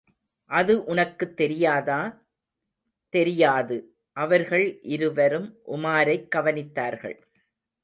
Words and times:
அது 0.51 0.85
உனக்குத் 0.85 1.37
தெரியாதா? 1.37 1.97
தெரியாது! 3.13 3.77
அவர்கள் 4.17 4.81
இருவரும் 4.87 5.47
உமாரைக் 5.67 6.27
கவனித்தார்கள். 6.35 7.17